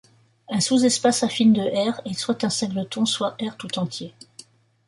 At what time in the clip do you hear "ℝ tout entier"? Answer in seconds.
3.39-4.15